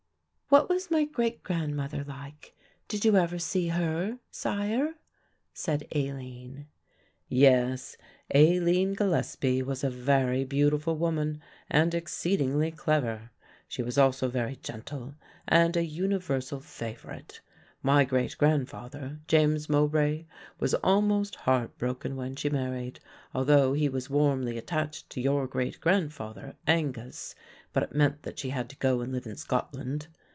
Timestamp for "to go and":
28.71-29.13